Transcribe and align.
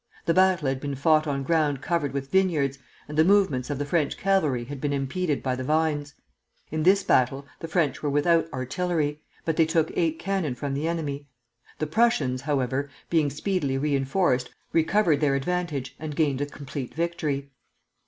The 0.25 0.33
battle 0.33 0.67
had 0.67 0.79
been 0.81 0.95
fought 0.95 1.27
on 1.27 1.43
ground 1.43 1.83
covered 1.83 2.11
with 2.11 2.31
vineyards, 2.31 2.79
and 3.07 3.15
the 3.15 3.23
movements 3.23 3.69
of 3.69 3.77
the 3.77 3.85
French 3.85 4.17
cavalry 4.17 4.63
had 4.63 4.81
been 4.81 4.93
impeded 4.93 5.43
by 5.43 5.55
the 5.55 5.63
vines. 5.63 6.15
In 6.71 6.81
this 6.81 7.03
battle 7.03 7.45
the 7.59 7.67
French 7.67 8.01
were 8.01 8.09
without 8.09 8.51
artillery, 8.51 9.21
but 9.45 9.57
they 9.57 9.67
took 9.67 9.91
eight 9.95 10.17
cannon 10.17 10.55
from 10.55 10.73
the 10.73 10.87
enemy. 10.87 11.27
The 11.77 11.85
Prussians, 11.85 12.41
however, 12.41 12.89
being 13.11 13.29
speedily 13.29 13.77
reinforced, 13.77 14.49
recovered 14.73 15.21
their 15.21 15.35
advantage 15.35 15.95
and 15.99 16.15
gained 16.15 16.41
a 16.41 16.47
complete 16.47 16.95
victory. 16.95 17.51